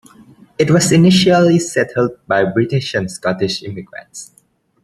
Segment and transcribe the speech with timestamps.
[0.57, 4.31] It was initially settled by British and Scottish immigrants.